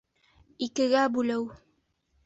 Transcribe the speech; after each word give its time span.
Икегә 0.69 1.05
бүлеү 1.19 1.47